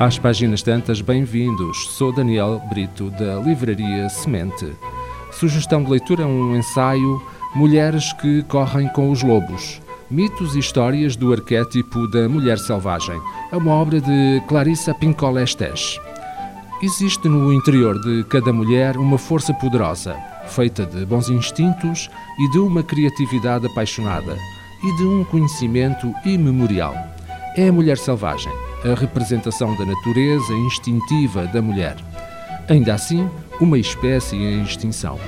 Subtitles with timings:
[0.00, 1.88] Às páginas tantas, bem-vindos.
[1.88, 4.72] Sou Daniel Brito, da Livraria Semente.
[5.32, 7.20] Sugestão de leitura: um ensaio
[7.52, 9.82] Mulheres que correm com os lobos.
[10.08, 13.20] Mitos e histórias do arquétipo da mulher selvagem.
[13.50, 15.98] É uma obra de Clarissa Pinkola Estes.
[16.80, 20.14] Existe no interior de cada mulher uma força poderosa,
[20.46, 24.36] feita de bons instintos e de uma criatividade apaixonada
[24.84, 26.94] e de um conhecimento imemorial.
[27.56, 31.96] É a mulher selvagem a representação da natureza instintiva da mulher.
[32.68, 33.28] Ainda assim,
[33.60, 35.18] uma espécie em extinção.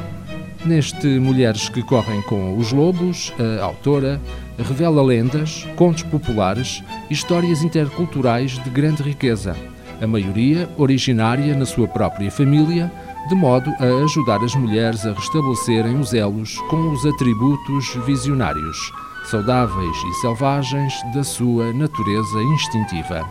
[0.64, 4.20] Neste Mulheres que Correm com os Lobos, a autora
[4.58, 9.56] revela lendas, contos populares e histórias interculturais de grande riqueza,
[10.00, 12.92] a maioria originária na sua própria família,
[13.28, 18.92] de modo a ajudar as mulheres a restabelecerem os elos com os atributos visionários
[19.24, 23.24] saudáveis e selvagens da sua natureza instintiva.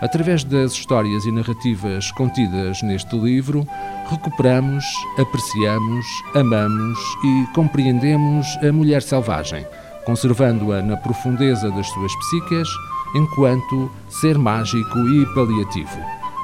[0.00, 3.66] Através das histórias e narrativas contidas neste livro,
[4.08, 4.84] recuperamos,
[5.18, 9.66] apreciamos, amamos e compreendemos a mulher selvagem,
[10.06, 12.68] conservando-a na profundeza das suas psiques
[13.14, 15.98] enquanto ser mágico e paliativo.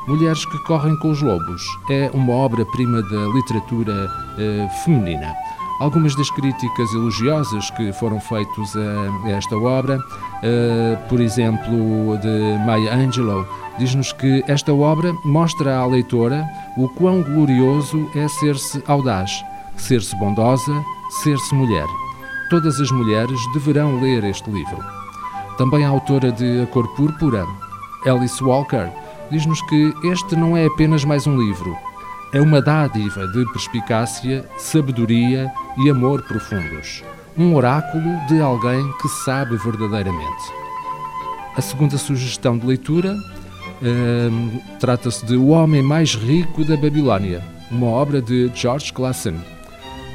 [0.06, 5.34] Mulheres que correm com os lobos é uma obra-prima da literatura eh, feminina.
[5.78, 9.98] Algumas das críticas elogiosas que foram feitas a esta obra,
[10.42, 13.46] eh, por exemplo, de Maya Angelou,
[13.78, 16.46] diz-nos que esta obra mostra à leitora
[16.78, 19.44] o quão glorioso é ser-se audaz,
[19.76, 20.72] ser-se bondosa,
[21.22, 21.86] ser-se mulher.
[22.48, 24.82] Todas as mulheres deverão ler este livro.
[25.58, 27.46] Também a autora de A Cor Púrpura,
[28.06, 28.90] Alice Walker,
[29.30, 31.76] diz-nos que este não é apenas mais um livro,
[32.32, 37.02] é uma dádiva de perspicácia, sabedoria e amor profundos.
[37.38, 40.52] Um oráculo de alguém que sabe verdadeiramente.
[41.56, 43.14] A segunda sugestão de leitura
[43.82, 49.34] hum, trata-se de O Homem Mais Rico da Babilónia, uma obra de George Clason.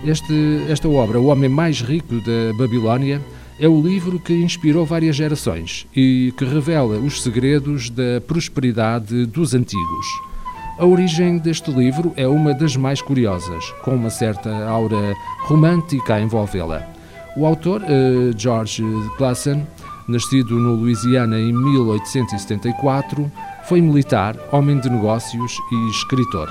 [0.04, 3.22] Este, esta obra, O Homem Mais Rico da Babilónia,
[3.60, 9.54] é o livro que inspirou várias gerações e que revela os segredos da prosperidade dos
[9.54, 10.31] antigos.
[10.80, 16.22] A origem deste livro é uma das mais curiosas, com uma certa aura romântica a
[16.22, 16.88] envolvê-la.
[17.36, 18.84] O autor, uh, George
[19.18, 19.66] Clason,
[20.08, 23.32] nascido no Louisiana em 1874,
[23.66, 26.50] foi militar, homem de negócios e escritor.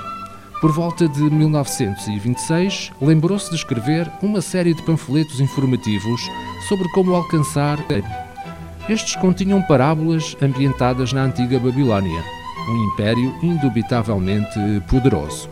[0.61, 6.21] Por volta de 1926, lembrou-se de escrever uma série de panfletos informativos
[6.69, 7.79] sobre como alcançar.
[8.87, 15.49] Estes continham parábolas ambientadas na antiga Babilónia um império indubitavelmente poderoso.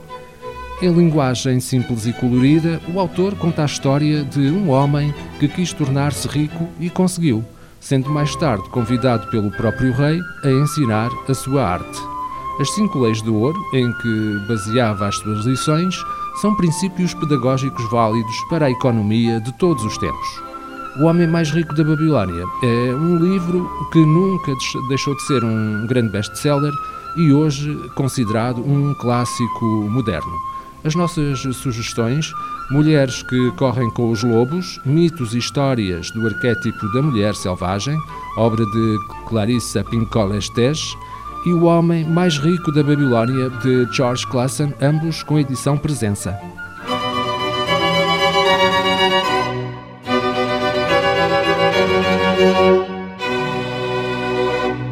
[0.81, 5.73] Em linguagem simples e colorida, o autor conta a história de um homem que quis
[5.73, 7.43] tornar-se rico e conseguiu,
[7.81, 11.99] sendo mais tarde convidado pelo próprio rei a ensinar a sua arte.
[12.61, 15.95] As cinco leis do ouro, em que baseava as suas lições,
[16.41, 20.43] são princípios pedagógicos válidos para a economia de todos os tempos.
[20.99, 24.53] O Homem Mais Rico da Babilónia é um livro que nunca
[24.87, 26.73] deixou de ser um grande best-seller
[27.15, 30.31] e hoje considerado um clássico moderno.
[30.83, 32.31] As nossas sugestões:
[32.71, 37.97] Mulheres que correm com os lobos, mitos e histórias do arquétipo da mulher selvagem,
[38.37, 40.79] obra de Clarissa Pinkola Estes,
[41.45, 46.37] e O Homem Mais Rico da Babilónia, de George Clason, ambos com edição presença.